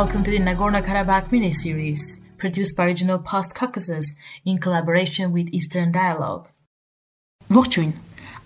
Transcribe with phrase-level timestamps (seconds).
[0.00, 4.06] Welcome to the Nagorno-Karabakh mini-series, produced by Regional Post Caucasus
[4.46, 6.46] in collaboration with Eastern Dialogue.
[7.56, 7.90] Ողջույն։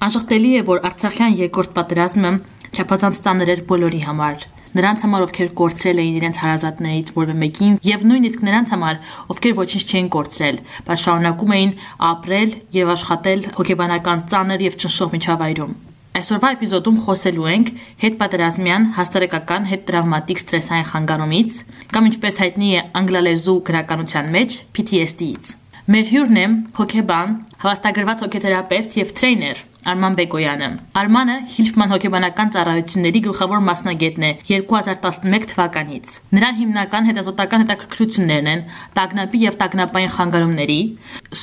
[0.07, 2.32] Անշղթելի է, որ Արցախյան երկրորդ պատերազմը
[2.75, 4.48] չափազանց ծանր էր բոլորի համար։
[4.80, 9.84] Նրանց համար, ովքեր կորցրել էին իրենց հարազատներից որևէ մեկին, եւ նույնիսկ նրանց համար, ովքեր ոչինչ
[9.95, 11.75] չեն կորցրել, բայց շարունակում էին
[12.11, 15.82] ապրել եւ աշխատել հոգեբանական ծանր եւ ճնշող միջավայրում։
[16.14, 17.71] Այսօրվա էպիզոդում խոսելու ենք
[18.04, 21.57] հետպատերազմյան հասարակական հետտրավմատիկ սթրեսային խանգարումից
[21.90, 25.54] կամ ինչպես հայտնի է անգլալեզու գրականության մեջ PTSD-ից։
[25.90, 26.46] Մեր հյուրն է
[26.79, 35.47] հոկեբան, հավաստագրված հոկեթերապևտ եւ տրեյներ Արման Բեկոյանը։ Արմանը Հիլֆման հոկեբանական ծառայությունների գլխավոր մասնագետն է 2011
[35.51, 38.65] թվականից։ Նրա հիմնական հետազոտական հետաքրքրություններն են
[38.97, 40.81] տագնապի եւ տագնապային խանգարումների,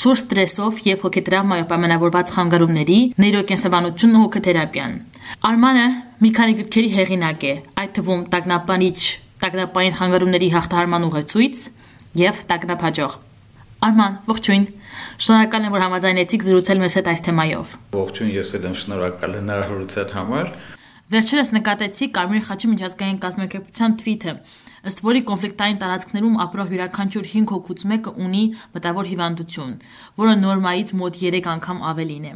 [0.01, 4.93] սուր ստրեսով եւ հոկետրավմայով պայմանավորված խանգարումների, նեյրոկենսաբանությունն ու հոկեթերապիան։
[5.51, 5.87] Արմանը
[6.25, 8.99] մի քանի գրքերի հեղինակ է, այդ թվում տագնապանիչ
[9.41, 11.67] տագնապային խանգարումների հաղթահարման ուղեցույց
[12.25, 13.21] եւ տագնապհաջող
[13.81, 14.65] Արման, ողջույն։
[15.21, 20.13] Շնորհակալ եմ, որ համաձայնեցիք զրուցել մեզ հետ այս թեմայով։ Ողջույն, ես էլ եմ շնորհակալ հնարավորության
[20.17, 20.47] համար։
[21.13, 24.33] Վերջերս նկատեցի Կարմիր խաչի միջազգային կազմակերպության թվիթը,
[24.89, 29.77] ըստ որի կոնֆլիկտային տարածքներում ապրող յուրաքանչյուր 5 հոգուց մեկը ունի մտավոր հիվանդություն,
[30.17, 32.33] որը նորմայից մոտ 3 անգամ ավելին է։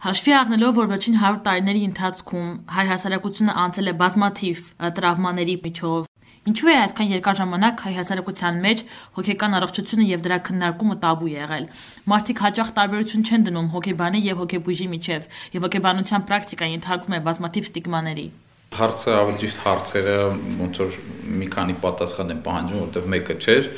[0.00, 4.68] Հաշվի առնելով, որ վերջին 100 տարիների ընթացքում հայ հասարակությունը անցել է բազմաթիվ
[5.00, 6.09] տրավմաների միջով,
[6.50, 8.80] Ինչու է այսքան երկար ժամանակ հայ հասարակության մեջ
[9.16, 11.66] հոգեկան առողջությունը եւ դրա քննարկումը տաբու եղել։
[12.10, 17.68] Մարդիկ հաճախ տարբերություն չեն դնում հոգեբանի եւ հոգեբույժի միջև, եւ հոգեբանության պրակտիկան ենթարկվում է բազմաթիվ
[17.70, 18.26] ստիգմաների։
[18.80, 20.16] Հարցը ավելի ճիշտ հարցերը
[20.60, 20.98] ոնց որ
[21.40, 23.70] մի քանի պատասխան են պահանջում, որովհետեւ մեկը չէր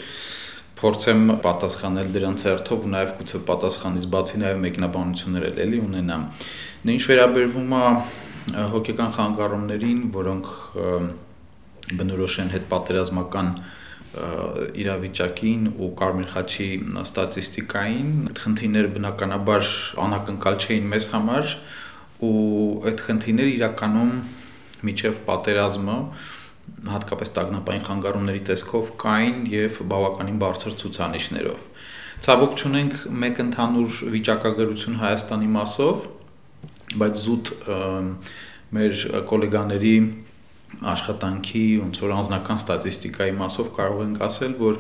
[0.83, 6.25] փորձեմ պատասխանել դրանց հերթով ու նաև գուցե պատասխանից բացի նաև մեկնաբանություններ էլ էլի ունենամ։
[6.93, 7.85] Ինչ վերաբերվում է
[8.73, 10.51] հոգեկան խանգարումներին, որոնք
[12.01, 13.55] բնորոշ են հետ պատերազմական
[14.83, 16.69] իրավիճակին ու Կարմիր խաչի
[17.03, 19.71] ստատիստիկային այդ խնդիրները բնականաբար
[20.05, 21.55] անակնկալ չէին մեզ համար
[22.29, 22.43] ու
[22.91, 24.13] այդ խնդիրները իրականում
[24.89, 25.97] միջև պատերազմը
[26.93, 31.65] հատկապես տագնապային խանգարումների տեսքով կային եւ բավականին բարձր ցուցանիշներով։
[32.23, 36.05] Ցավոք չունենք մեկ ընդհանուր վիճակագրություն Հայաստանի մասով,
[37.03, 37.53] բայց զուտ
[38.77, 39.01] մեր
[39.33, 39.95] գոլեգաների
[40.93, 44.79] աշխատանքի ոնց որ անձնական ստատիստիկայի մասով կարող ենք ասել, որ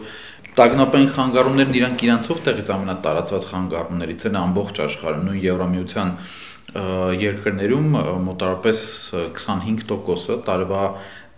[0.58, 6.10] տագնապային խանգարումներն իրանք իրանցով տեղից ամենատարածված խանգարումներից են ամբողջ աշխարհում, նույն Եվրամիության
[6.72, 7.88] երկրներում
[8.26, 8.82] մոտարապես
[9.36, 10.84] 25%-ը տարվա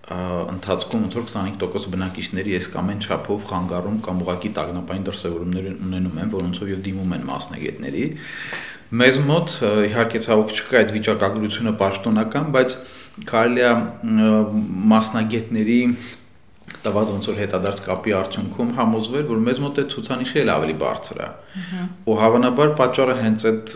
[0.05, 6.19] ընթացքում ոնց որ 25% բնակիչների այս կամ այն չափով խանգարում կամ ուղակի տագնապային դրսևորումներ ունենում
[6.25, 8.05] են, որոնցով եւ դիմում են մասնագետների։
[9.01, 9.55] Մեզ մոտ
[9.89, 12.77] իհարկե ցավոք չկա այդ վիճակագրությունը պաշտոնական, բայց
[13.31, 13.73] կարելի է
[14.91, 15.81] մասնագետների
[16.85, 21.21] տված ոնց որ հետադարձ կապի արդյունքում համոզվել, որ մեզ մոտ է ցուցանիշը էլ ավելի բարձր
[21.21, 21.29] է։
[22.09, 23.75] Ու հավանաբար պատճառը հենց այդ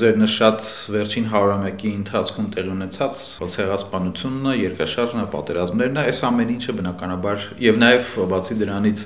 [0.00, 3.22] ձեր նշած վերջին 101-ի ընթացքում տեղի ունեցած
[3.58, 9.04] ցեղասպանությունն է, երկաշարժն է, պատերազմներն է, այս ամեն ինչը բնականաբար եւ նաեւ բացի դրանից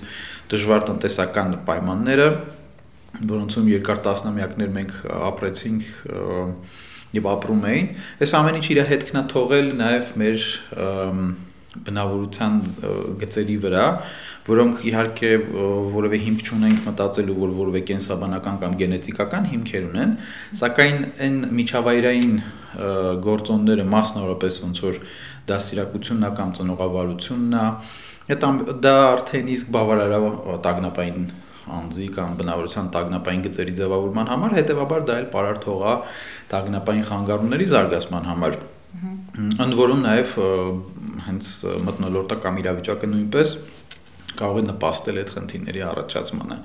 [0.53, 2.29] դժվար տնտեսական պայմանները,
[3.33, 4.97] որոնցում երկար տասնամյակներ մենք
[5.33, 5.89] ապրեցինք
[7.13, 7.89] եւ ապրում էին,
[8.25, 10.47] այս ամեն ինչ իր հետքն է թողել նաեւ մեր
[11.73, 12.57] բնավորության
[13.23, 13.85] գծերի վրա,
[14.45, 15.31] որոնք իհարկե
[15.95, 20.13] որևէ հիմք չունենք մտածելու, որ որևէ կենսաբանական կամ գենետիկական հիմքեր ունեն,
[20.61, 22.35] սակայն այն միջավայրային
[23.29, 25.01] գործոնները մասնավորապես ոնց որ
[25.49, 27.67] դասիրակությունն է կամ ծնողավարությունն է,
[28.83, 30.21] դա արդեն իսկ բավարար է
[30.67, 31.25] տագնապային
[31.79, 35.95] անձի կամ բնավորության տագնապային գծերի ձևավորման համար, հետեւաբար դա էլ պարարթող է
[36.53, 38.59] տագնապային խանգարումների զարգացման համար։
[39.63, 40.35] Ընդ որում նաև
[41.27, 41.53] հենց
[41.87, 43.55] մտնոլորտը կամ իրավիճակը նույնպես
[44.43, 46.59] կարող է նպաստել այդ խնդիրների առաջացմանը։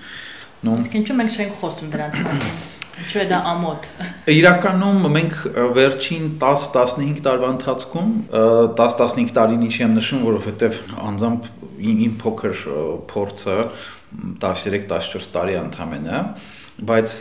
[0.67, 2.55] Նո Ինչու մենք չենք խոսում դրանց մասին։
[2.97, 3.87] Ինչու է դա ամոթ։
[4.33, 5.35] Իրականում մենք
[5.77, 8.09] վերջին 10-15 տարվա ընթացքում
[8.79, 11.49] 10-15 տարին ինչի եմ նշում, որովհետև անձամբ
[11.93, 12.63] իմ փոքր
[13.11, 13.57] փորձը
[14.41, 16.21] 13-14 տարի ընդամենը,
[16.89, 17.13] բայց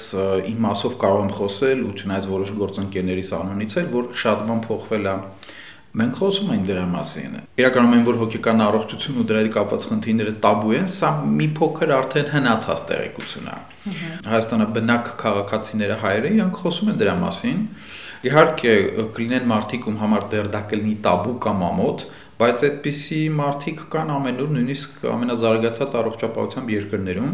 [0.52, 5.10] իմ մասով կարող եմ խոսել ու չնայած որոշ գործընկերների սանունից էլ, որ շատ բան փոխվել
[5.12, 5.14] է
[5.96, 10.34] մենք խոսում ենք դրա մասին։ Իրականում այն որ հոգեկան առողջություն ու դրա հետ կապված խնդիրները
[10.44, 13.56] տաբու են, սա մի փոքր արդեն հնացած տեղեկություն է։
[14.26, 17.64] Հայաստանը բնակ քաղաքացիները հայերը իրանք խոսում են դրա մասին։
[18.26, 18.74] Իհարկե
[19.16, 22.04] կլինեն մարդիկ, ում համար դեռ դա կլինի տաբու կամ ամոթ,
[22.36, 27.30] բայց այդպիսի մարդիկ կան ամենուր, նույնիսկ ամենազարգացած առողջապահությամբ երկրներում։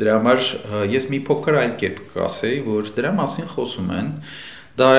[0.00, 0.48] Դրա համար
[0.94, 4.10] ես մի փոքր այլ կերպ կասեի, որ դրա մասին խոսում են։
[4.80, 4.90] Դա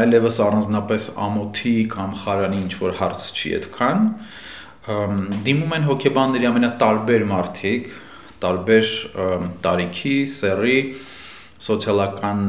[0.00, 4.08] այլևս առանձնապես ամոթի կամ խարանի ինչ որ հարց չի այդքան
[5.48, 7.92] դիմում են հոկեբանների ամենատարբեր մարդիկ
[8.44, 8.88] տարբեր
[9.64, 10.78] տարիքի, սեռի,
[11.64, 12.40] սոցիալական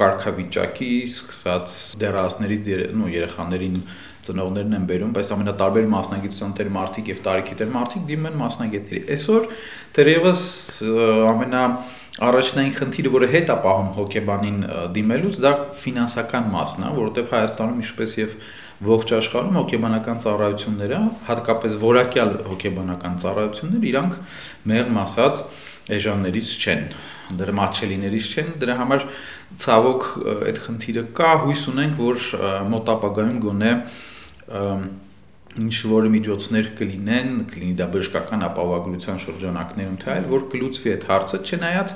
[0.00, 2.58] կարգավիճակի, սկսած դեռահասների
[3.00, 3.78] ու երեխաներին
[4.24, 9.02] ծնողներն են բերում, բայց ամենատարբեր մասնագիտության տեր մարդիկ եւ տարիքի տեր մարդիկ դիմում են մասնագետների։
[9.14, 9.48] Այսօր
[9.98, 10.44] դերևս
[11.32, 11.64] ամենա
[12.22, 14.58] առաջնային խնդիրը, որը հետ է պահում հոկեբանին
[14.94, 15.52] դիմելուց, դա
[15.82, 18.36] ֆինանսական մասն է, որովհետեւ Հայաստանում ինչպես եւ
[18.84, 24.16] ողջ աշխարհում հոկեբանական ծառայությունները, հատկապես որակյալ հոկեբանական ծառայությունները, իրանք
[24.70, 25.42] մեղմ ասած
[25.94, 26.84] էժաններից չեն
[27.38, 29.04] դրա մատչելիներից չեն դրա համար
[29.64, 32.26] ցավոք այդ խնդիրը կա հույս ունենք որ
[32.74, 33.72] մոտ ապագայում գոնե
[35.54, 41.40] ինչ որ միջոցներ կլինեն, կլինի դա բժշկական ապահովագրության շրջանակներում թե այլ, որ կլուծվի այդ հարցը,
[41.44, 41.92] չնայած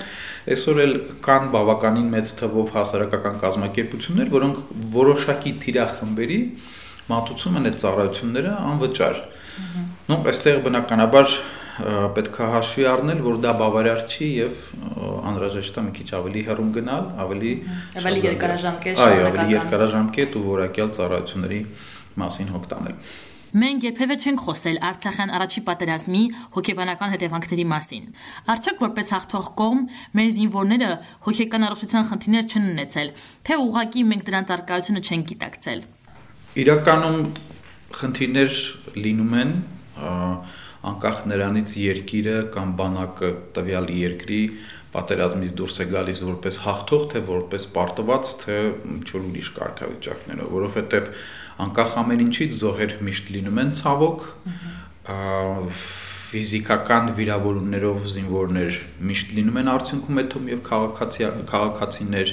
[0.55, 0.95] այսօր էլ
[1.27, 4.61] կան բավականին մեծ թվով հասարակական կազմակերպություններ, որոնք
[4.95, 6.41] որոշակի թիրախմբերի
[7.09, 9.23] մատուցում են այդ ծառայությունները անվճար։
[10.09, 11.39] Նո, այստեղ բնականաբար
[11.79, 14.63] պետք է հաշվի առնել, որ դա բավարար չի եւ
[15.31, 17.53] անհրաժեշտ է մի քիչ ավելի հեռուն գնալ, ավելի
[18.03, 21.61] ավելի երկարաժամկետ, այո, ավելի երկարաժամկետ ու որակյալ ծառայությունների
[22.19, 22.99] մասին հոգ տանել։
[23.49, 26.19] Մենք երբևէ չենք խոսել Արցախյան առաջի պատերազմի
[26.53, 28.11] հոգեբանական հետևանքների մասին։
[28.53, 29.81] Արդյոք որպես հաղթող կողմ
[30.19, 30.91] մեր զինվորները
[31.25, 33.13] հոգեկան առողջության խնդիրներ չեն ունեցել,
[33.49, 35.81] թե ուղղակի մենք դրան տարկայությունը չենք գիտակցել։
[36.59, 37.19] Իրականում
[37.99, 38.61] խնդիրներ
[39.09, 39.53] լինում են,
[40.89, 44.43] անկախ նրանից երկիրը կամ բանակը տվյալ երկրի
[44.93, 48.57] պատերազմից դուրս է գալիս որպես հաղթող, թե որպես պարտված, թե
[48.93, 51.11] ինչ որ ուրիշ կարգավիճակներով, որովհետև
[51.65, 54.27] անկախ ամեն ինչից զոհեր միշտ լինում են ցավոք,
[56.29, 62.33] ֆիզիկական վիրավորումներով զինվորներ միշտ լինում են արդյունքում հետում եւ քաղաքացի քաղաքացիներ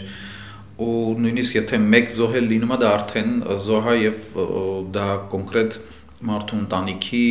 [0.86, 3.38] ու նույնիսկ եթե մեկ զոհել լինում է դա արդեն
[3.68, 4.42] զոհա եւ
[4.98, 5.78] դա կոնկրետ
[6.32, 7.24] մարդու ընտանիքի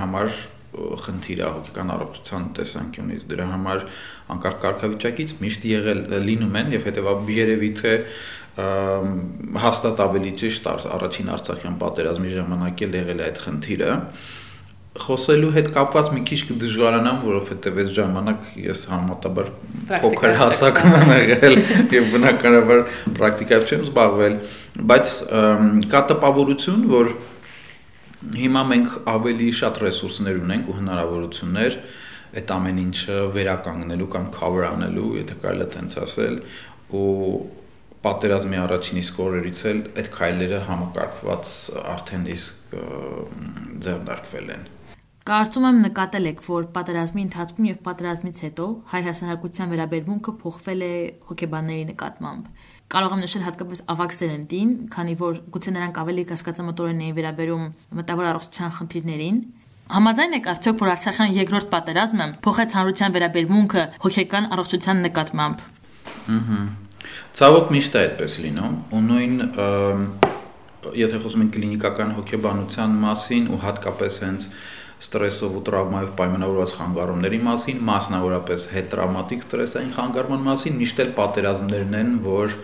[0.00, 0.34] համար
[0.72, 3.82] խնդիր է հոգեկան առողջության տեսանկյունից դրա համար
[4.34, 7.92] անկախ կարգավիճակից միշտ եղել լինում են եւ հետեւաբար երևի թե
[8.52, 13.96] հաստատ ավելի ճիշտ առաջին Արցախյան պատերազմի ժամանակ էլ եղել է այդ խնդիրը
[15.02, 19.46] խոսելու հետ կապված մի քիչ կդժվարանամ, որովհետև այդ ժամանակ ես համատաբար
[20.02, 21.56] փոքր հասակում եմ եղել
[21.96, 22.82] եւ բնականաբար
[23.16, 24.36] պրակտիկայով չեմ զբաղվել,
[24.92, 25.14] բայց
[25.94, 27.14] կա տպավորություն, որ
[28.22, 31.76] Հիմա մենք ավելի շատ ռեսուրսներ ունենք ու հնարավորություններ
[32.38, 36.36] այդ ամեն ինչը վերականգնելու կամ cover անելու, եթե կարելի է ասել,
[36.94, 37.08] ու
[38.02, 41.52] պատերազմի առաջին իսկ օրերից էլ այդ քայլերը համակարգված
[41.94, 42.76] արդեն իսկ
[43.86, 44.70] ձեռնարկվել են։
[45.22, 50.94] Կարծում եմ նկատել եք, որ պատերազմի ընթացքում եւ պատերազմից հետո հայ հասարակության վերաբերմունքը փոխվել է
[51.28, 52.48] հոգեբանների նկատմամբ
[52.92, 57.64] կարող եմ նշել հատկապես ավակ սերնդին, քանի որ գուցե նրանք ավելի կասկածամտորեն էին վերաբերում
[58.02, 59.40] մտավոր առողջության խնդիրներին,
[59.92, 65.66] Համաձայն եք արդյոք, որ Արցախյան երկրորդ պատերազմը փոխեց հանրության վերաբերմունքը հոգեկան առողջության նկատմամբ։
[66.38, 66.62] Ահա։
[67.38, 69.36] Ցավոք միշտ է այդպես լինում, ու նույն
[70.98, 74.46] եթե խոսում ենք կլինիկական հոգեբանության մասին ու հատկապես հենց
[75.02, 82.12] ստրեսով ու տրավմայով պայմանավորված խանգարումների մասին, մասնավորապես հետտրավմատիկ ստրեսային խանգարման մասին, միշտ էլ պատերազմներն են,
[82.26, 82.56] որ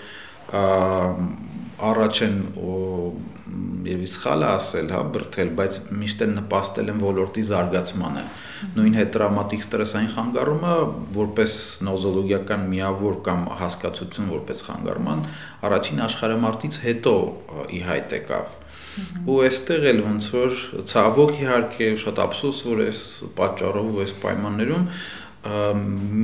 [0.49, 2.37] առաջ են
[3.88, 8.25] եւ սխալ է ասել, հա, բրթել, բայց միշտ են նպաստել են ոլորտի զարգացմանը։
[8.76, 10.73] Նույն հետ տրավմատիկ ստրեսային խանգարումը
[11.17, 11.57] որպես
[11.88, 15.23] նոզոլոգիական միավոր կամ հասկացություն որպես խանգարման
[15.69, 17.14] առաջին աշխարհամարտից հետո
[17.78, 18.57] ի հայտ եկավ
[19.31, 20.55] ու այստեղ էլ ոնց որ
[20.90, 23.02] ցավոք իհարկե շատ ափսոս որ այս
[23.38, 24.87] պատճառով ու այս պայմաններում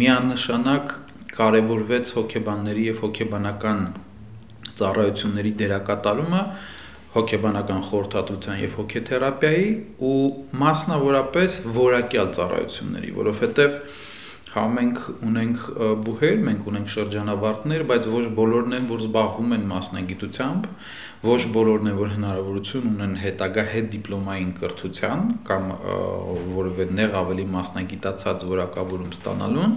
[0.00, 0.94] միանշանակ
[1.38, 3.84] կարևորվեց հոգեբանների եւ հոգեբանական
[4.80, 6.42] ծառայությունների դերակատարումը
[7.14, 9.68] հոգեբանական խորհրդատվության եւ հոգեթերապիայի
[10.08, 10.16] ու
[10.64, 13.78] մասնավորապես որակյալ ծառայությունների, որովհետեւ
[14.54, 15.62] Հա մենք ունենք
[16.06, 20.68] բուհեր, մենք ունենք շրջանավարտներ, բայց ոչ բոլորն են, որ զբաղվում են մասնագիտությամբ,
[21.24, 25.66] ոչ բոլորն են, որ հնարավորություն ունեն հետագա հետ դիպլոմային կրթության կամ
[26.54, 29.74] որևէ նեղ ավելի մասնագիտացած որակավորում ստանալուն։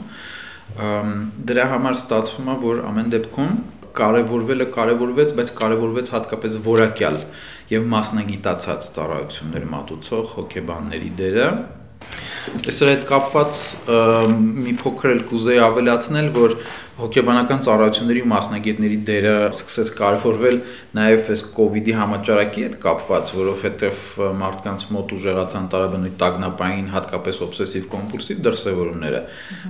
[1.49, 3.57] Դրա համար ստացվում է, որ ամեն դեպքում
[3.97, 7.17] կարևորվելը կարևորվեց, բայց կարևորվեց հատկապես որակյալ
[7.73, 11.47] եւ մասնագիտացած ծառայություններ մատուցող հոգեբանների դերը
[12.47, 13.57] Այսօր այդ կապված
[14.65, 16.53] մի փոքր էլ կուզեի ավելացնել, որ
[16.97, 20.55] հոգեբանական ծառայությունների ու մասնագետների դերը սկսեց կարևորվել
[20.97, 24.07] նաև այս կ ូវ իդի համաճարակի հետ կապված, որովհետև
[24.41, 29.21] մարդկանց մոտ ուժեղացան տարաբնույթ տագնապային, հատկապես օբսեսիվ կոմպուլսիվ դրսևորումները,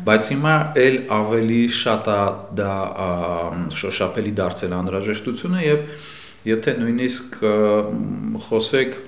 [0.07, 0.55] բայց հիմա
[0.87, 2.21] էլ ավելի շատ է
[2.61, 2.71] դա
[3.81, 5.85] շոշափելի դարձել անհրաժեշտությունը եւ
[6.47, 7.39] եթե նույնիսկ
[8.47, 8.99] խոսեք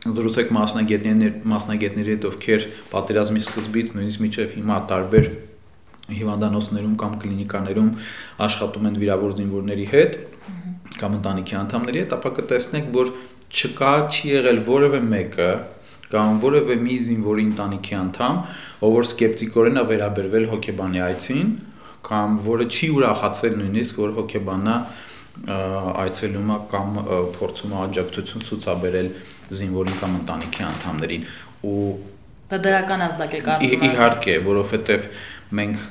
[0.00, 5.26] զրուցեք մասնագետների մասնագետների հետ, ովքեր պատերազմի սկզբից նույնիսկ միջև հիմա տարբեր
[6.20, 7.90] հիվանդանոցներում կամ կլինիկաներում
[8.46, 10.16] աշխատում են վիրավոր զինվորների հետ
[11.00, 13.12] կամ ընտանիքի անդամների հետ, ապա կտեսնեք, որ
[13.50, 15.50] չկա չի եղել որևէ մեկը
[16.10, 18.40] կամ որևէ մի զինվորի ընտանիքի անդամ,
[18.82, 21.52] ով որ սկեպտիկորեն է վերաբերվել հոգեբանի այցին
[22.08, 24.76] կամ որը չի ուրախացել նույնիսկ որ հոգեբանա
[26.00, 26.96] այցելում է կամ
[27.36, 29.10] փորձում է աջակցություն ցուցաբերել
[29.58, 31.28] զինվորին կամ ընտանիքի անդամներին
[31.70, 31.84] ու
[32.50, 35.06] դա դրական ազդակ է եմ իհարկե որովհետև
[35.60, 35.84] մենք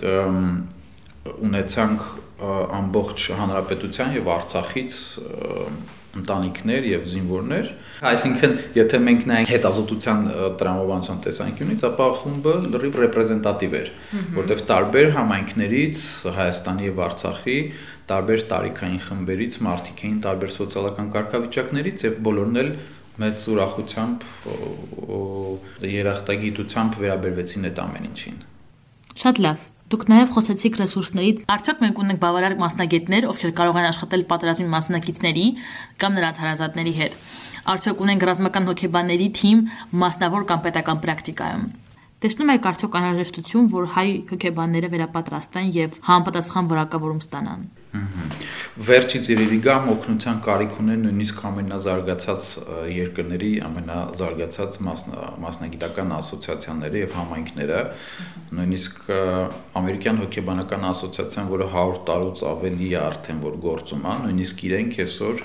[1.49, 2.09] ունեցանք
[2.79, 4.97] ամբողջ հանրապետության եւ Արցախից
[6.19, 7.67] ընտանիքներ եւ զինվորներ
[8.09, 10.23] այսինքն եթե մենք նայենք հետազոտության
[10.61, 13.91] տրամաբանության տեսանկյունից ապա խումբը լրիվ ռեպրեզենտատիվ էր
[14.39, 16.05] որտեղ տարբեր համայնքներից
[16.39, 17.57] Հայաստանի եւ Արցախի
[18.09, 22.71] տարբեր տարիքային խմբերից մարդիկ էին տարբեր սոցիալական կարգավիճակներից եւ բոլորն էլ
[23.19, 24.23] մեծ ուրախությամբ
[25.89, 28.39] երախտագիտությամբ վերաբերվեցին այդ ամեն ինչին։
[29.19, 34.25] Շատ լավ։ Դուք նաև խոսեցիք ռեսուրսներից։ Արդյոք մենք ունենք բավարար մասնագետներ, ովքեր կարող են աշխատել
[34.29, 35.45] պատերազմի մասնակիցների
[36.03, 37.17] կամ նրանց հարազատների հետ։
[37.73, 39.65] Արդյոք ունենք ռազմական հոգեբանների թիմ
[40.03, 41.65] մասնավոր կամ պետական պրակտիկայում։
[42.19, 49.88] Տեսնում եք արդյոք անհրաժեշտություն, որ հայ հոգեբանները վերապատրաստվեն եւ համապատասխան որակավորում ստանան։ Վերջից երևի գամ
[49.89, 52.50] օգնության կարիք ունեն նույնիսկ ամենազարգացած
[52.93, 57.79] երկրների ամենազարգացած մասնագիտական ասոցիացիաները եւ համայնքները,
[58.60, 59.10] նույնիսկ
[59.81, 65.43] ամերիկյան հոգեբանական ասոցիացիան, որը 100 տարուց ավելի է արդեն որ գործում է, նույնիսկ իրենք այսօր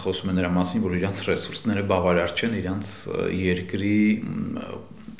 [0.00, 2.90] խոսում են նրա մասին, որ իրանց ռեսուրսները բավարար չեն իրանց
[3.34, 3.96] երկրի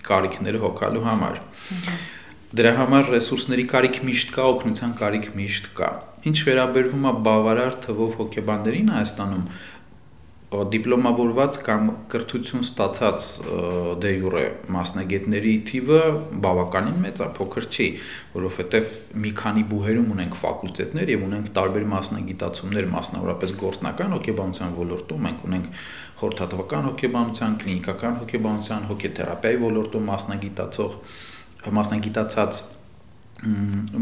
[0.07, 1.41] կարիքները հոգալու համար։
[2.51, 5.91] Դրա համար ռեսուրսների կարիք միշտ կա, օգնության կարիք միշտ կա։
[6.27, 9.45] Ինչ վերաբերվում է բավարար թվով հոգեբաններին Հայաստանում,
[10.51, 13.27] դիպլոմավորված կամ կրթություն ստացած
[14.03, 14.43] դե յուրե
[14.75, 16.01] մասնագետների թիվը
[16.43, 17.87] բավականին մեծ է, փոքր չի,
[18.35, 25.47] որովհետև մի քանի բուհերում ունենք ֆակուլտետներ եւ ունենք տարբեր մասնագիտացումներ, մասնավորապես գործնական հոգեբանության ոլորտում, մենք
[25.51, 25.83] ունենք
[26.19, 30.99] խորհրդատվական հոգեբանության, կլինիկական հոգեբանության, հոգեթերապիայի ոլորտում մասնագիտացող
[31.79, 32.61] մասնագիտացած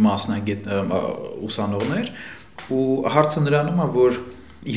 [0.09, 0.67] մասնագետ
[1.49, 2.11] ուսանողներ
[2.75, 4.19] ու հարցը նրանում է որ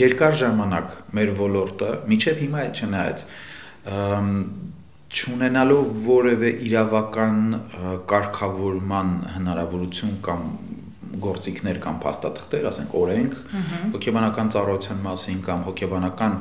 [0.01, 3.23] երկար ժամանակ մեր ոլորտը միջև հիմա էլ չնայած
[5.11, 7.39] չունենալով որևէ իրավական
[8.11, 10.45] կարգավորման հնարավորություն կամ
[11.21, 13.33] գործիքներ կամ փաստաթղթեր, ասենք օրենք,
[13.95, 16.37] հոգեբանական ծառայության մասին կամ հոգեբանական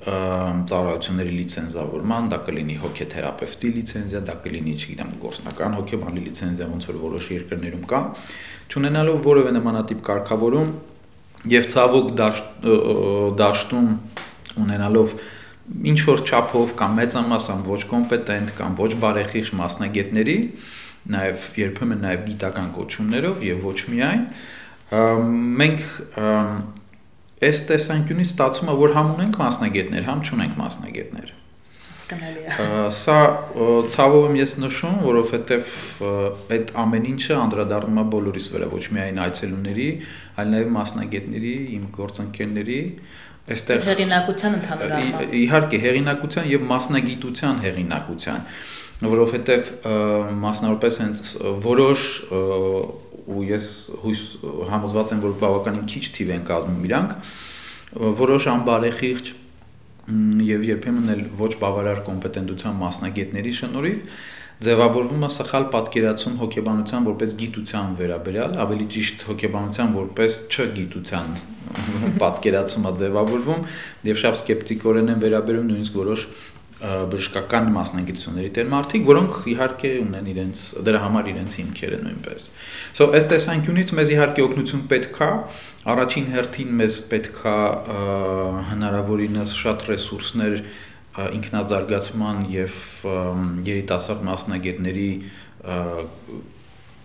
[0.00, 7.28] ծառայությունների լիցենզավորման, դա կլինի հոգեթերապևտի լիցենզիա, դա կլինի, չգիտեմ, գործնական հոգեբանի լիցենզիա, ոնց որ որոշ
[7.34, 8.00] երկրներում կա,
[8.72, 10.72] ճանենալով որևէ նմանատիպ կարգավորում
[11.50, 12.08] եւ ցավոք
[13.40, 13.92] դաշտում
[14.60, 15.14] ունենալով
[15.90, 20.36] ինչ որ չափով կամ մեծամասամբ ոչ կոմպետենտ կամ ոչ բարեխիղճ մասնագետների,
[21.10, 24.24] նաև երբեմն նաև գիտական կոչումներով եւ ոչ միայն
[25.60, 25.84] մենք
[27.40, 31.30] Այս տեսանկյունից ստացվում է, որ համ ունենք մասնագետներ, համ չունենք մասնագետներ։
[32.10, 33.18] Սա
[33.94, 35.70] ցավով եմ ես նշում, որովհետև
[36.56, 39.88] այդ ամեն ինչը անդրադառնում է բոլորիս վրա, ոչ միայն այցելուների,
[40.42, 42.80] այլ նաև մասնագետների, իմ գործընկերների,
[43.54, 48.50] այստեղ հեղինակության ընդհանուր Իհարկե, հեղինակության եւ մասնագիտության հեղինակության,
[49.00, 49.70] որովհետև
[50.44, 51.22] մասնավորապես հենց
[51.70, 52.02] որոշ
[53.30, 53.66] ու ես
[54.02, 54.24] հույս
[54.70, 57.14] համոզված եմ, որ բավականին քիչ թիվ են կազմում իրանք,
[58.20, 59.32] որոշ անբարեխիղճ
[60.50, 64.04] եւ երբեմն էլ ոչ բավարար կոմպետենտության մասնագետների շնորհիվ
[64.60, 71.30] ձևավորվում է սխալ պատկերացում հոգեբանության որպես գիտության վերաբերյալ, ավելի ճիշտ հոգեբանության որպես չգիտության
[72.20, 73.62] պատկերացում է ձևավորվում
[74.10, 76.26] եւ շատ սկեպտիկորեն են վերաբերում նույնիսկ որոշ
[76.80, 82.46] բժշկական մասնագիտությունների տեր մարդիկ, որոնք իհարկե ունեն իրենց դրա համար իրենց հիմքերը նույնպես։
[82.96, 85.30] So այս տեսանկյունից մեզ իհարկե օգնություն պետք է,
[85.94, 87.56] առաջին հերթին մեզ պետք է
[88.70, 90.56] հնարավորինս շատ ռեսուրսներ
[91.20, 92.80] ինքնազարգացման եւ
[93.66, 95.10] երիտասարդ մասնագետների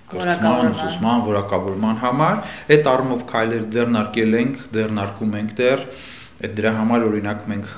[0.05, 2.41] կրթման, ուսուցման, որակավորման համար
[2.75, 5.81] այդ առումով քայլեր ձեռնարկել ենք, ձեռնարկում ենք դեռ
[6.35, 7.69] Այդ դրա համար օրինակ մենք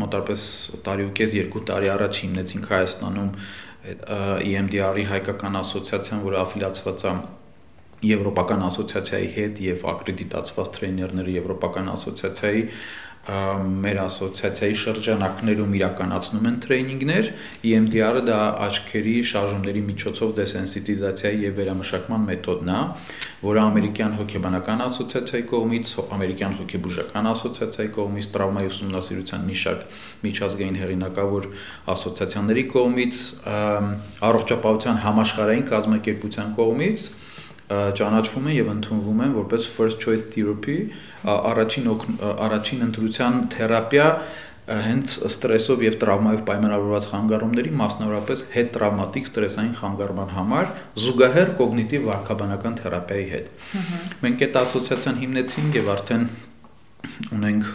[0.00, 0.42] մոտարպես
[0.86, 3.30] տարի ու կես երկու տարի առաջ հիմնեցինք Հայաստանում
[4.50, 7.14] EMDR-ի հայկական ասոցիացիան, որը աֆիլիացված է
[8.00, 12.62] Եվրոպական ասոցիացիայի հետ եւ ակրեդիտացված տրեյներները Եվրոպական ասոցիացիայի
[13.28, 17.26] մեր ասոցիացիայի շրջանակներում իրականացնում են տրեյնինգներ,
[17.68, 22.80] EMDR-ը դա աչքերի շարժումների միջոցով դեսենսիտիզացիայի եւ վերամշակման մեթոդն է,
[23.44, 29.82] որը ամերիկյան հոգեբանական ասոցիացիայի կողմից, ամերիկյան հոգեբուժական ասոցիացիայի կողմից, տրավմայի ուսումնասիրության մի շարք
[30.24, 31.50] միջազգային հեղինակավոր
[31.92, 33.24] ասոցիացիաների կողմից,
[34.30, 37.10] առողջապահության համաշխարհային կազմակերպության կողմից
[37.70, 40.78] ճանաչվում են եւ ընդունվում են որպես first choice therapy,
[41.24, 41.90] առաջին
[42.46, 44.06] առաջին ընտրության թերապիա
[44.70, 50.68] հենց ստրեսով եւ տրավմայով պայմանավորված խանգարումների, մասնավորապես հետ տրավմատիկ ստրեսային խանգարման համար
[51.04, 53.48] զուգահեռ կոգնիտիվ վարքաբանական թերապիայի հետ։
[54.26, 56.28] Մենք այդ ասոցիացիան հիմնեցինք եւ արդեն
[57.40, 57.72] ունենք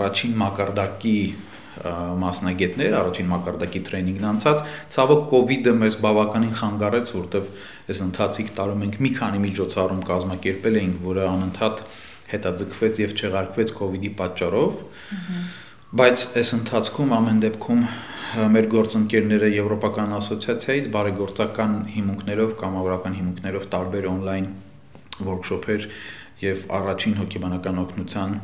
[0.00, 1.18] առաջին մակարդակի
[2.20, 4.62] մասնագետներ, առաջին մակարդակի տրեյնինգն անցած,
[4.94, 7.48] ցավոք իդը մեզ բավականին խանգարեց, որտեվ
[7.90, 11.82] այս ընթացիկ տարում ենք մի քանի միջոցառում կազմակերպել էինք, որը անընդհատ
[12.30, 14.72] հետաձգվեց եւ չեղարկվեց իդի պատճառով։
[15.90, 17.80] Բայց այս ընթացքում ամեն դեպքում
[18.30, 24.46] մեր գործընկերները Եվրոպական ասոցիացիայից բարեգործական հիմունքներով, կամավորական հիմունքներով տարբեր on-line
[25.26, 25.88] workshop-եր
[26.44, 28.36] եւ առաջին հոգեբանական օգնության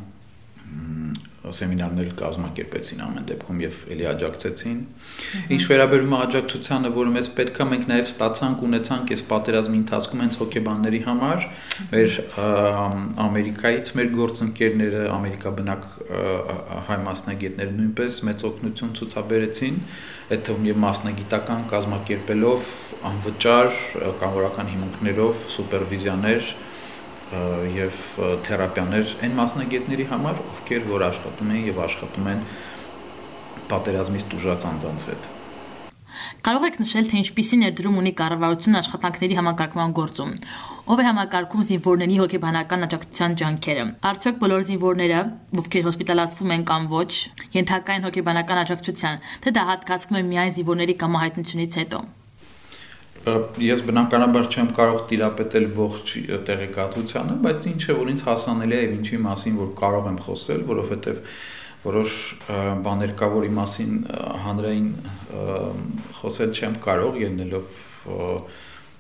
[1.57, 4.79] սեմինարներ կազմակերպեցին ամեն դեպքում եւ ելի աջակցեցին։
[5.57, 10.39] Ինչ վերաբերում է աջակցությանը, որը մեզ պետքա, մենք նաեւ ստացանք, ունեցանք այս պատերազմի ընթացքում հենց
[10.43, 11.47] հոկեբանների համար,
[11.93, 12.19] մեր
[13.27, 15.89] Ամերիկայից մեր գործընկերները, Ամերիկա բնակ
[16.91, 19.81] հայ մասնագետները նույնպես մեծ օգնություն ցուցաբերեցին,
[20.27, 22.71] այդ թվում եւ մասնագիտական կազմակերպելով
[23.07, 23.69] անվճար
[24.23, 26.55] կամորական հիմունքներով սուպերվիզիաներ
[27.27, 28.03] եւ
[28.47, 32.45] թերապիաներ այն մասնագետների համար, ովքեր որ աշխատում են եւ աշխատում են
[33.73, 35.33] պատերազմից դժուժած անձանց հետ։
[36.47, 40.31] Կարող եք նշել, թե ինչպիսի ներդրում ունի կառավարությունը աշխատանքների համակարգման գործում։
[40.95, 45.23] Ով է համակարգում զինվորների հոգեբանական աջակցության ջանքերը։ Արդյոք բոլոր զինվորները,
[45.63, 47.11] ովքեր հոսպիտալացվում են կամ ոչ,
[47.59, 52.07] ենթակային հոգեբանական աջակցության, թե դա հատկացվում է միայն զինվորների կամահայտնությունից հետո
[53.27, 56.11] ես բնականաբար չեմ կարող տիրապետել ողջ
[56.47, 60.63] տեղեկատվությանը, բայց ինչ է որ ինձ հասանելի է եւ ինչի մասին որ կարող եմ խոսել,
[60.71, 61.19] որովհետեւ
[61.87, 62.15] որոշ
[62.87, 63.99] բաներ կա, որի մասին
[64.47, 64.89] հանրային
[66.21, 67.83] խոսել չեմ կարող, ելնելով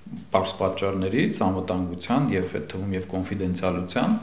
[0.06, 4.14] բարձ պատճառներից, անվտանգության եւ այդ թվում եւ կոնֆիդենցիալության,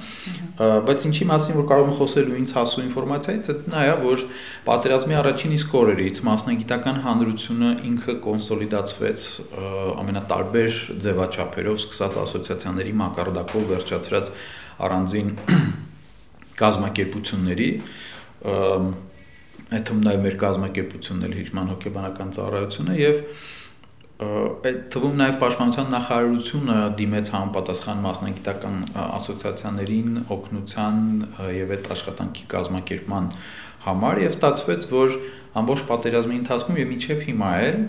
[0.87, 4.23] բայց ինչի մասին որ կարող եմ խոսել ու ինձ հասու ինֆորմացիայից, դա նա է, որ
[4.67, 9.25] պատերազմի առաջին իսկ օրերից մասնագիտական հանրությունը ինքը կոնսոլիդացվեց
[10.03, 14.31] ամենատարբեր ձևաչափերով, սկսած ասոցիացիաների մակարդակով վերջացրած
[14.87, 15.33] առանձին
[16.63, 17.71] կազմակերպությունների
[19.73, 23.21] այդ թվում նաև մեր կազմակերպությունների հիջման հոգեբանական ծառայությունը եւ և
[24.21, 30.99] այդ թվում նաև պաշտպանության նախարարությունը դիմեց համապատասխան մասնագիտական ասոցիացիաներին օգնության
[31.57, 33.29] եւ այդ աշխատանքի կազմակերպման
[33.87, 35.15] համար եւ ստացվեց, որ
[35.63, 37.79] ամբողջ պատերազմի ընթացքում եւ միջև հիմա էլ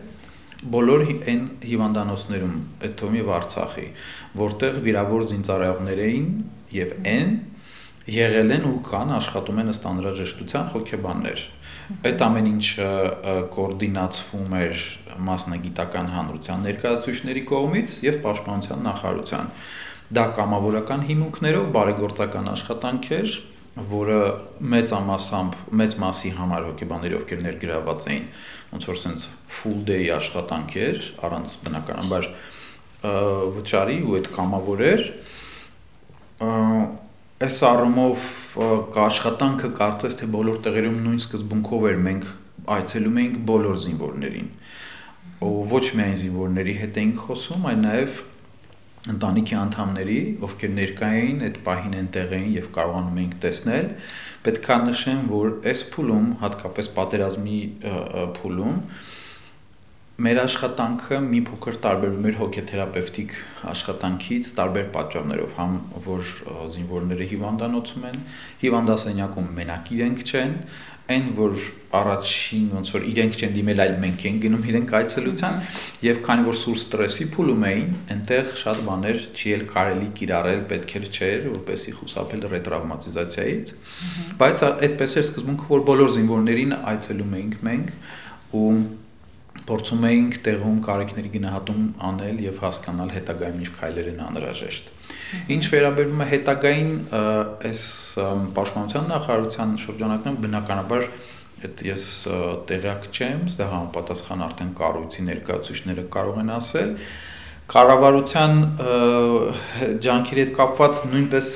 [0.75, 3.87] բոլոր այն հիվանդանոցներում, այդ թվում եւ Արցախի,
[4.41, 6.29] որտեղ վիրավոր զինծառայողներ էին
[6.75, 7.35] եւ այն
[8.15, 11.45] եղել են ու կան աշխատում են ըստ անհրաժեշտության հոգեբաններ
[11.85, 12.91] Այդ ամեն ինչը
[13.55, 14.85] կոորդինացվում էր
[15.29, 19.51] մասնագիտական հանրության ներկայացուցիչների կողմից եւ պաշտպանության նախարարության։
[20.15, 23.37] Դա կամավորական հիմունքներով բարեգործական աշխատանք էր,
[23.75, 24.19] որը
[24.71, 28.27] մեծ ամասամբ մեծ մասի համար հոգեբանների ովքեր ներգրաված էին
[28.71, 32.29] ոնց որ sense full day աշխատանք էր առանց բնականաբար
[33.57, 35.03] վճարի ու այդ կամավոր էր
[37.45, 38.29] այս առումով
[39.05, 42.29] աշխատանքը կարծես թե բոլոր տեղերում նույն սկզբունքով էր մենք
[42.75, 44.49] այցելում էինք բոլոր զինվորներին
[45.45, 48.21] ոչ միայն զինվորների հետ էինք խոսում, այլ նաև
[49.15, 53.91] ընտանիքի անդամների, ովքեր ներկա էին, այդ պահին այնտեղ էին եւ կարողանում էինք տեսնել,
[54.47, 57.59] պետքա նշեմ, որ այս փուլում, հատկապես պատերազմի
[58.39, 58.79] փուլում,
[60.15, 63.33] մեր աշխատանքը մի փոքր տարբերվում էր հոգեթերապևտիկ
[63.73, 65.73] աշխատանքից տարբեր պատճառներով, համ
[66.05, 66.29] որ
[66.75, 68.21] զինվորները հիվանդանոցում են,
[68.63, 70.55] հիվանդասենյակում մենակ իրենք չեն,
[71.05, 71.65] այն որ
[71.99, 75.59] առաջին ոնց որ իրենք չեն դիմել, այլ մենք ենք գնում իրենք այցելության
[76.07, 80.95] եւ քանի որ սուր ստրեսի փուլում էին, այնտեղ շատ բաներ չի էլ կարելի կիրառել, պետք
[80.95, 83.75] էր չէր, որպեսի խուսափել ռետրավմատիզացիայից,
[84.41, 87.97] բայց այդպես էր սկզբունքը, որ բոլոր զինվորներին այցելում էինք մենք
[88.55, 88.69] ու
[89.69, 94.91] փորձում էինք տեղում կարիքների գնահատում անել եւ հասկանալ հետագայում ինչ քայլեր են անհրաժեշտ։
[95.55, 96.91] Ինչ վերաբերվում է հետագային
[97.71, 97.85] այս
[98.59, 101.07] պաշտպանության նախարարության շրջանակներում բնականաբար
[101.65, 102.07] այդ ես
[102.69, 106.91] տեղյակ չեմ, դա համապատասխան արդեն կառույցի ներկայացուցիչները կարող են ասել
[107.73, 108.59] կառավարության
[110.05, 111.47] ջանքերի հետ կապված նույնպես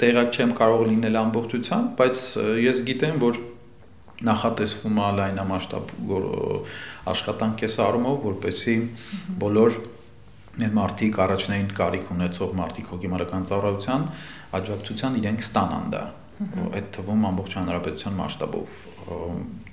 [0.00, 2.22] տեղակ չեմ կարող լինել ամբողջությամբ, բայց
[2.64, 3.40] ես գիտեմ, որ
[4.28, 5.92] նախատեսվում է լայնամասշտաբ
[7.14, 8.76] աշխատանք էս առումով, որպեսի
[9.40, 9.78] բոլոր
[10.60, 14.06] մեր մարդիկ առաջնային կարիք ունեցող մարդիկ հոգեբանական ծառայության
[14.60, 16.02] աջակցության իրենք ստանան դա
[16.40, 18.78] այդ թվում ամբողջ հանրապետության մասշտաբով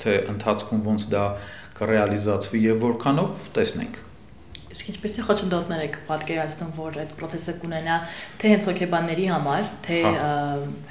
[0.03, 1.23] թե ընթացքում ոնց դա
[1.79, 3.99] կռեալիզացվի եւ որքանով տեսնենք
[4.77, 7.95] Իսկ ինչպես է խոչընդոտներ եք պատկերացնում, որ այդ process-ը կունենա
[8.37, 10.27] թե հենց հոգեբանների համար, թե հա։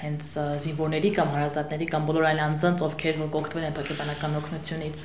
[0.01, 0.31] հենց
[0.65, 5.05] զինվորների կամ հարազատների կամ բոլոր այլ անձանց, ովքեր որ կօգտվեն այդ հոգեբանական օգնությունից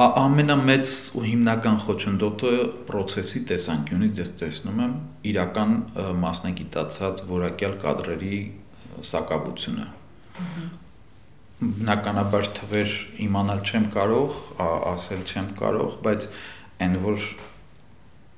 [0.00, 2.52] ամենամեծ ու հիմնական խոչընդոտը
[2.88, 4.94] process-ի տեսանկյունից ես տեսնում եմ
[5.32, 5.74] իրական
[6.22, 8.38] մասնագիտացած որակյալ կադրերի
[9.12, 9.86] սակավությունը։
[11.62, 12.96] Բնականաբար թվեր
[13.28, 14.40] իմանալ չեմ կարող,
[14.96, 16.28] ասել չեմ կարող, բայց
[16.82, 17.28] այն որ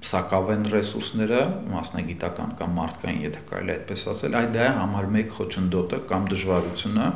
[0.04, 6.00] սակավեն ռեսուրսները մասնագիտական կամ մարդկային, եթե կարելի այդպես ասել, այդ դա է համար 1 խոչընդոտը
[6.10, 7.06] կամ դժվարությունը,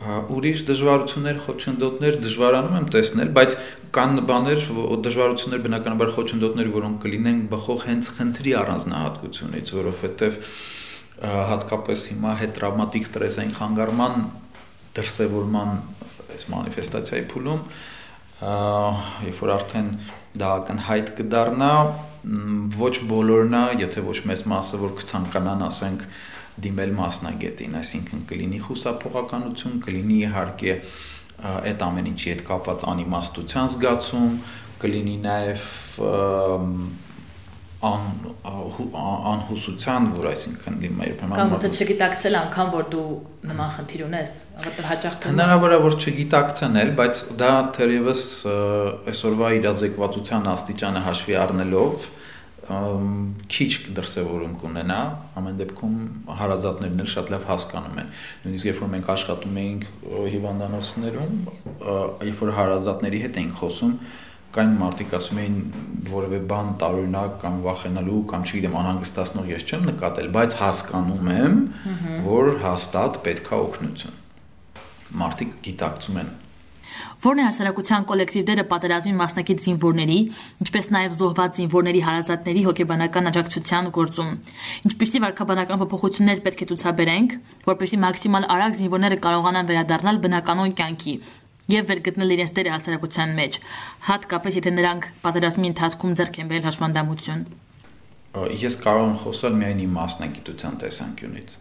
[0.00, 3.56] ուրիշ դժվարություններ, խոչընդոտներ դժվարանում եմ տեսնել, բայց
[3.96, 4.60] կան բաներ,
[5.06, 10.38] դժվարություններ բնականաբար խոչընդոտներ, որոնք կլինեն բխող հենց խնդրի առանձնահատկությունից, որովհետև
[11.20, 14.22] հատկապես հիմա հետտրավմատիկ ստրեսային խանգարման
[14.96, 15.74] դրսևորման
[16.30, 17.60] այս մանիֆեստացիայի փուլում
[18.40, 19.90] երբ որ արդեն
[20.38, 21.72] դա ակնհայտ կդառնա
[22.78, 26.04] ոչ բոլորն է, եթե ոչ մեծ մասը որ կցանկանան, ասենք,
[26.60, 30.74] դիմել մասնագետին, այսինքն կլինի խուսափողականություն, կլինի իհարկե
[31.50, 34.34] այդ ամեն ինչի հետ կապված անիմաստության զգացում,
[34.84, 35.68] կլինի նաև
[37.80, 38.08] ան
[39.30, 43.04] անհուսության, որ այսինքն դիմա երբեմն կամ եթե չգիտակցել անգամ որ դու
[43.50, 44.34] նման խնդիր ունես,
[44.90, 48.24] հաճախ թե հնարավոր է որ չգիտակցնել, բայց դա թերևս
[49.14, 52.08] այսօրվա իրազեկվածության աստիճանը հաշվի առնելով
[53.50, 54.98] քիչ դրսևորում կունենա,
[55.40, 55.94] ամեն դեպքում
[56.38, 58.10] հարազատներն էլ շատ լավ հասկանում են։
[58.44, 59.86] Նույնիսկ երբ որ մենք աշխատում էինք
[60.34, 61.40] հիվանդանոցներում,
[62.28, 63.96] երբ որ հարազատների հետ էինք խոսում,
[64.54, 65.56] կային մարդիկ ասում էին
[66.10, 71.56] որևէ բան տարօրինակ կամ վախենալու կամ չգիտեմ անհանգստացնող ես չեմ նկատել, բայց հասկանում եմ,
[72.26, 74.20] որ հաստատ պետքա օգնություն։
[75.22, 76.38] Մարդիկ գիտակցում են
[77.20, 80.18] Որն է հասարակության կոլեկտիվ դերը պատերազմի մասնակից զինվորների,
[80.64, 84.30] ինչպես նաև զոհված զինվորների հարազատների հոգեբանական աջակցության գործում։
[84.90, 87.36] Ինչպիսի վարկաբանական փոփոխություններ պետք է ցուցաբերենք,
[87.70, 91.14] որպեսզի մաքսիմալ արագ զինվորները կարողանան վերադառնալ բնականոն կյանքի
[91.70, 93.58] եւ վերգտնել իրենց դերը հասարակության մեջ,
[94.10, 97.44] հատկապես եթե նրանք պատերազմի ընթացքում ձեռք են բերել հաշվանդամություն։
[98.60, 101.54] Ես կարող եմ խոսալ միայն իմ մասնագիտության տեսանկյունից։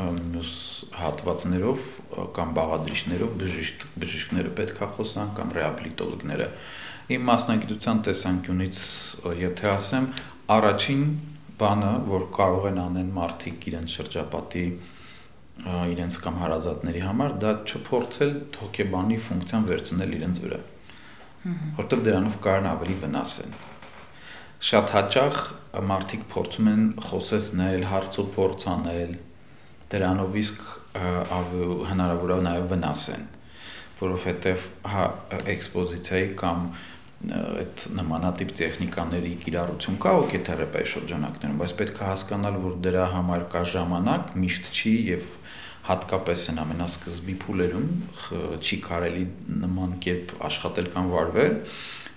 [0.00, 0.52] մյուս
[0.96, 1.88] հատվածներով
[2.36, 6.46] կամ բաղադրիչներով բժիշկ բժիշկները պետքա խոսան կամ ռեաբիլիտոլոգները
[7.16, 8.80] իմ մասնագիտության տեսանկյունից
[9.40, 10.06] եթե ասեմ
[10.56, 11.04] առաջին
[11.60, 14.64] բանը որ կարող են անեն մարդիկ իրենց շրջապատի
[15.94, 20.60] իրենց կամ հարազատների համար դա չփորձել հոգեբանի ֆունկցիան վերցնել իրենց վրա
[21.80, 23.58] որտեղ դրանով կարան ավելի վնասեն
[24.60, 25.36] շատ հաճախ
[25.88, 29.12] մարդիկ փորձում են խոսեսնել, հարցու փորձ անել,
[29.92, 30.66] դրանով իսկ
[31.90, 33.24] հնարավոր է նաև վնասեն,
[34.00, 35.06] որովհետև հա
[35.54, 36.66] էքսպոզիցիայի կամ
[37.20, 43.62] այդ նմանատիպ տեխնիկաների կիրառություն կա օկեթերապիայի շրջանակներում, բայց պետք է հասկանալ, որ դրա համար կա
[43.74, 45.26] ժամանակ, միշտ չի եւ
[45.90, 47.86] հատկապես են ամենասկզբի փուլերում
[48.60, 49.24] չի կարելի
[49.60, 51.54] նման կերպ աշխատել կամ վարվել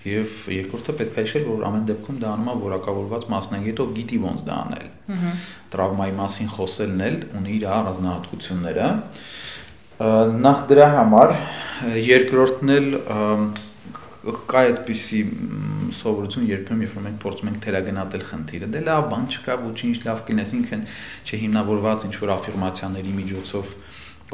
[0.04, 4.18] Եվ երկրորդը պետք է հիշել, որ ամեն դեպքում դա անում է որակավորված մասնագետ, ով գիտի
[4.20, 5.30] ոնց դա անել։ Ահա։
[5.74, 8.90] Տրավմայի մասին խոսելն էլ ունի իր առանձնահատկությունները։
[10.44, 11.32] Նախ դրա համար
[12.04, 12.90] երկրորդն էլ
[14.24, 15.20] կա այդպիսի
[15.98, 18.68] սովորություն երբեմն երբ մենք փորձում ենք թերագնահատել խնդիրը.
[18.74, 20.86] Դե լավ բան չկա ոչինչ լավ կինես ինքն
[21.28, 23.74] չհիմնավորված ինչ որ աֆիրմացիաների միջոցով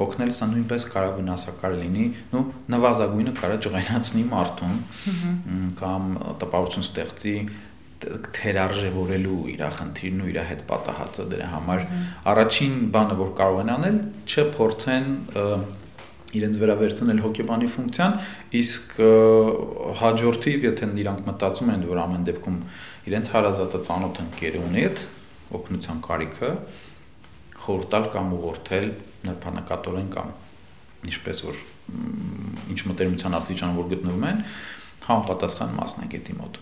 [0.00, 4.76] օգնել սա նույնպես կարող վնասակար լինի, նո նվազագույնը կարող ջղայնացնի մարդուն
[5.80, 6.06] կամ
[6.40, 7.34] տպավորություն ստեղծի
[8.00, 11.82] թերարժևորելու իր խնդիրն ու իր հետ պատահածը դրա համար
[12.32, 13.98] առաջին բանը որ կարող են անել
[14.30, 15.10] չփորձեն
[16.30, 18.12] իրենց վրա վերցնել հոգեբանի ֆունկցիան,
[18.60, 18.92] իսկ
[20.00, 22.58] հաջորդիվ, եթե իրանք մտածում են, որ ամեն դեպքում
[23.10, 25.02] իրենց հարազատը ծանոթ ընկեր ունի այդ
[25.60, 26.50] օգնության կարիքը,
[27.60, 28.86] խորտալ կամ ուղղորդել
[29.26, 30.34] նրբանակատորեն կամ
[31.10, 31.62] ինչպես որ
[32.70, 34.44] ինչ մտերմության աստիճան որ գտնվում են,
[35.10, 36.60] համապատասխան մասնագետի մոտ։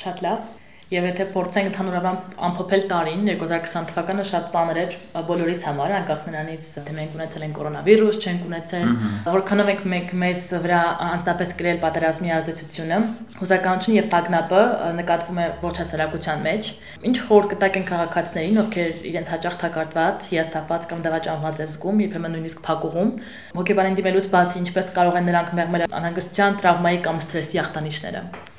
[0.00, 4.92] Շատ լավ։ Եվ եթե փորձենք ընդհանրապես ամփոփել տարին, 2020 թվականը շատ ծանր էր
[5.26, 8.92] բոլորիս համար, անկախ նրանից, թե մենք ունեցել ենք կորոնավիրուս, չենք ունեցել,
[9.34, 13.00] որքանով ենք մենք մեզ վրա անձնապես գրել պատերազմի ազդեցությունը,
[13.42, 14.62] հուսականությունը եւ տագնապը
[15.02, 16.72] նկատվում է ոչ հասարակության մեջ։
[17.10, 22.36] Ինչ խոր կտակ են քաղաքացիներին, ովքեր իրենց հաճախ թակարդված, հիասթափված կամ դավաճանված են զգում, երբեմն
[22.36, 23.14] նույնիսկ փակուղում,
[23.58, 28.54] հոգեբանին դիմելուց բացի ինչպես կարող են նրանք մեղմել անհանգստության, տրավմայի կամ սթրեսի ախտանիշները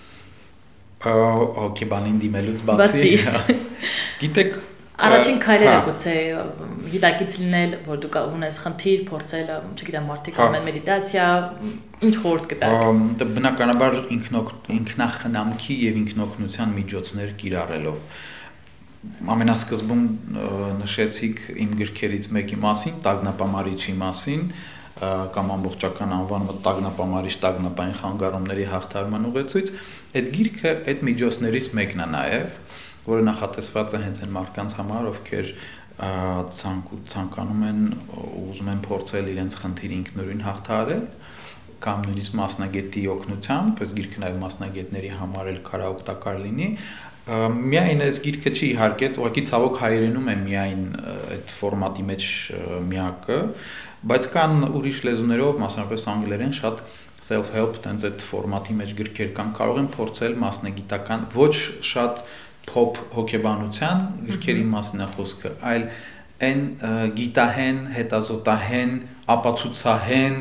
[1.05, 3.13] հոկեբանին դիմելուց բացի
[4.23, 4.57] գիտեք
[4.97, 6.13] Առաջին քայլերը հա։ գուցե
[6.89, 11.27] գիտակից լինել, որ դու ունես խնդիր, փորձել, չգիտեմ, մարդիկ անում են մեդիտացիա,
[12.07, 13.99] ինչ խորտ կտակ։ Դա բնականաբար
[14.77, 18.01] ինքնախնամքի եւ ինքնօգնության միջոցներ կիրառելով
[19.33, 20.01] ամենասկզբում
[20.81, 24.41] նշեցիք իմ գրքերից մեկի մասին, Տագնապամարիչի մասին,
[24.97, 29.71] կամ ամբողջական անվանումը Տագնապամարիչ Տագնապային խանգարումների հաղթարման ուղեցույց,
[30.17, 32.55] այդ գիրքը այդ միջոցներից մեկն է նաև,
[33.07, 35.51] որը նախատեսված է հենց այն մարդկանց համար, ովքեր
[35.97, 37.79] ցանկ ցանկանում են
[38.37, 41.05] ուզում են փորձել իրենց խնդիր ինքնուրույն հաղթահարել
[41.81, 46.69] կամ նույնիսկ մասնագետի օգնությամբ, այս գիրքը նաև մասնագետների համար էլ կարա օգտակար լինի,
[47.27, 50.83] միայն այս գիրքը չի իհարկե, ուղղակի ցավոք հայերենում է միայն
[51.35, 52.27] այդ ֆորմատի մեջ
[52.87, 53.39] միակը,
[54.07, 56.81] բայց կան ուրիշ լեզուներով, մասնավորապես անգլերեն շատ
[57.27, 61.55] self-help տենց այդ ֆորմատի մեջ գրքեր կան, կարող են փորձել մասնագիտական ոչ
[61.91, 62.21] շատ
[62.67, 65.85] pop հոգեբանության գրքերի մասին է խոսքը, այլ
[66.47, 66.59] այն
[67.17, 68.91] գիտահեն, հետազոտահեն,
[69.33, 70.35] ապացուցահեն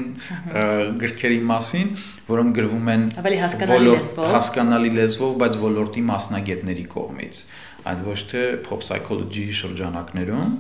[1.01, 1.95] գրքերի մասին,
[2.27, 7.41] որոնք գրվում են ավելի հասկանալի լեզվով, հասկանալի լեզվով, բայց ոլորտի մասնագետների կողմից,
[7.87, 10.53] այլ ոչ թե pop psychology շրջանակներում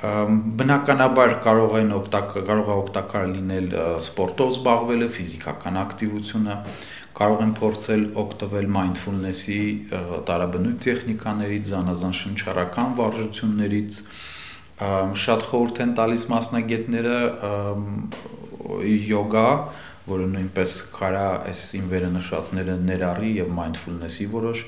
[0.00, 3.66] բնականաբար կարող են օգտակար կարող է օգտակար լինել
[4.00, 6.54] սպորտով զբաղվելը, ֆիզիկական ակտիվությունը,
[7.20, 9.60] կարող են փորձել օգտվել mindfulness-ի
[10.30, 13.98] տարաբնույթ տեխնիկաներից, զանազան շնչառական վարժություններից,
[15.20, 17.18] շատ խորհուրդ են տալիս մասնագետները
[19.10, 19.48] յոգա,
[20.08, 24.64] որը նույնպես կարա այս ինվերը նշածները ներառի եւ mindfulness-ի որոշ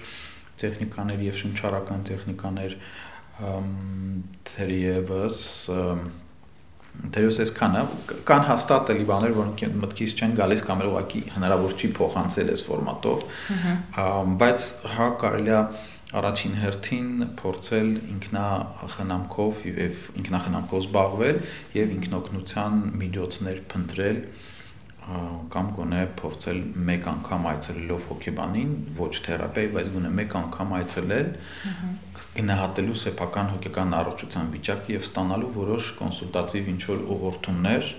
[0.61, 2.77] տեխնիկաներ եւ շնչառական տեխնիկաներ
[4.53, 5.39] թերևս
[6.93, 7.83] Դերոս այսքանը
[8.29, 13.25] կան հաստատ էլի բաներ, որոնք մտքից չեն գալիս կամ ուղղակի հնարավոր չի փոխանցել այս ֆորմատով,
[14.43, 15.63] բայց հա կարելի է
[16.21, 17.09] առաջին հերթին
[17.41, 21.39] փորձել ինքնախնամքով եւ ինքնախնամքով զբաղվել
[21.79, 24.19] եւ ինքնօգնության միջոցներ փնտրել
[25.03, 31.31] կամ գոնե փորձել մեկ անգամ այցելելով հոգեբանին, ոչ թերապիայի, բայց գոնե մեկ անգամ այցելել,
[32.37, 37.91] գնահատելու սեփական հոգեկան առողջության վիճակը եւ ստանալու որոշ կոնսուլտատիվ ինչ որ ուղղորդումներ,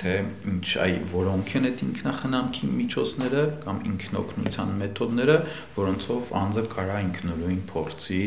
[0.00, 0.12] թե
[0.54, 5.38] ինչ այ որոնք են այդ ինքնախնամքի միջոցները կամ ինքնօգնության մեթոդները,
[5.80, 8.22] որոնցով անձը կարա ինքնուրույն փորձի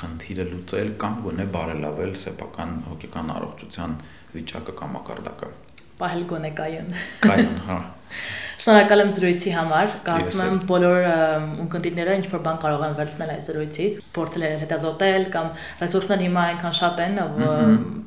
[0.00, 4.00] խնդիրը լուծել կամ գոնե բարելավել սեփական հոգեկան առողջության
[4.34, 5.52] վիճակը կամ մակարդակը
[6.00, 7.78] պահել գոնե կայուն։ Կայուն, հա։
[8.64, 11.06] Շնորհակալ եմ զրույցի համար։ Կարծում եմ բոլոր
[11.64, 15.50] ունկնդիրները ինչ որ բան կարող են վերցնել այս զրույցից, փորձել հետազոտել կամ
[15.82, 17.20] ռեսուրսները հիմա այնքան շատ են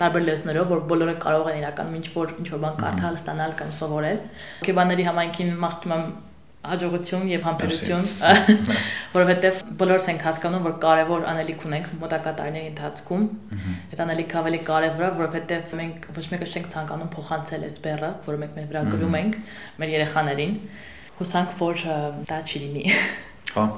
[0.01, 3.75] տարբեր լեզուներով, որ բոլորը կարող են իրականում ինչ որ ինչ որ բան կարդալ, ստանալ կամ
[3.77, 4.23] սովորել։
[4.63, 6.09] Հոգեբանների համայնքին մաղթում եմ
[6.67, 8.05] հաջողություն եւ համբերություն,
[9.15, 13.25] որովհետեւ բոլորս ենք հասկանում, որ կարեւոր անելիք ունենք մոտակա տարիների ընթացքում։
[13.87, 18.41] Այդ անելիքը ավելի կարեւոր է, որովհետեւ մենք ոչ մեկը չենք ցանկանում փոխանցել այս բեռը, որը
[18.45, 19.37] մենք մեր վրա գրում ենք
[19.81, 20.57] մեր երեխաներին։
[21.17, 21.85] Հուսանք, որ
[22.29, 22.97] դա չի լինի։
[23.57, 23.69] Հա